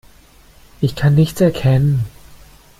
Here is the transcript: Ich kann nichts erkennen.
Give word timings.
Ich 0.81 0.95
kann 0.95 1.13
nichts 1.13 1.41
erkennen. 1.41 2.05